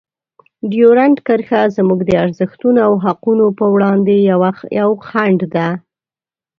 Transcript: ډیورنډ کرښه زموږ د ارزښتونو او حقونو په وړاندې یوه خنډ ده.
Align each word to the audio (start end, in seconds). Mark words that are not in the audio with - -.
ډیورنډ 0.71 1.17
کرښه 1.27 1.61
زموږ 1.77 1.99
د 2.05 2.11
ارزښتونو 2.23 2.79
او 2.87 2.93
حقونو 3.05 3.45
په 3.57 3.65
وړاندې 3.73 4.15
یوه 4.79 4.91
خنډ 5.07 5.39
ده. 5.55 5.67